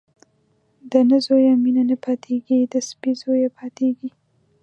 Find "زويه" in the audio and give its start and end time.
1.25-1.53, 3.21-3.49